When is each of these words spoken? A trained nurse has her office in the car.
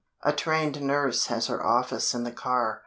A 0.23 0.33
trained 0.33 0.81
nurse 0.81 1.27
has 1.27 1.45
her 1.45 1.63
office 1.63 2.15
in 2.15 2.23
the 2.23 2.31
car. 2.31 2.79